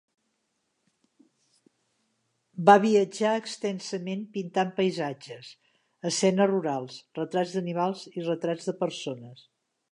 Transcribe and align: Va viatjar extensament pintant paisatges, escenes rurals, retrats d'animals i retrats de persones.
Va 2.69 2.75
viatjar 2.85 3.35
extensament 3.41 4.25
pintant 4.39 4.73
paisatges, 4.81 5.53
escenes 6.13 6.53
rurals, 6.55 6.99
retrats 7.23 7.57
d'animals 7.59 8.07
i 8.17 8.29
retrats 8.33 8.71
de 8.73 8.79
persones. 8.85 9.49